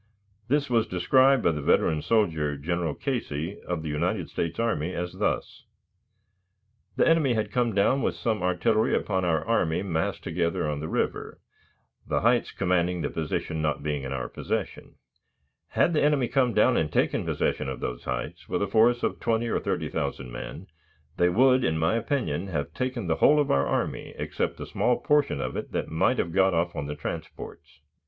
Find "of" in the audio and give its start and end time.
3.67-3.83, 17.69-17.79, 19.03-19.19, 23.39-23.51, 25.39-25.55